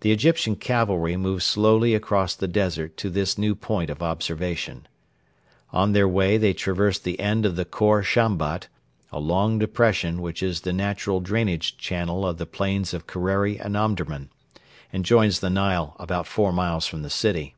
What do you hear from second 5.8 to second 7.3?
their way they traversed the